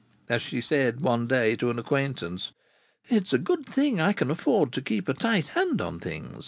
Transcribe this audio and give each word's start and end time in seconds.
As 0.29 0.41
she 0.41 0.61
said 0.61 1.01
one 1.01 1.27
day 1.27 1.55
to 1.57 1.69
an 1.69 1.77
acquaintance, 1.77 2.53
"It's 3.07 3.33
a 3.33 3.37
good 3.37 3.67
thing 3.67 4.01
I 4.01 4.13
can 4.13 4.31
afford 4.31 4.71
to 4.73 4.81
keep 4.81 5.07
a 5.07 5.13
tight 5.13 5.49
hand 5.49 5.79
on 5.79 5.99
things." 5.99 6.39